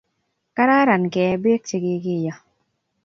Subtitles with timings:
[0.55, 2.33] kararan kee beek che kikiyo